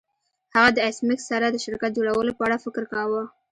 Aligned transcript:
هغه 0.55 0.69
د 0.73 0.77
ایس 0.85 0.97
میکس 1.07 1.25
سره 1.31 1.45
د 1.49 1.57
شرکت 1.65 1.91
جوړولو 1.97 2.31
په 2.37 2.41
اړه 2.47 2.57
فکر 2.65 2.83
کاوه 2.93 3.23